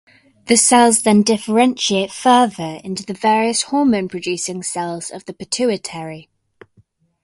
[0.47, 6.27] The cells then differentiate further into the various hormone-producing cells of the pituitary.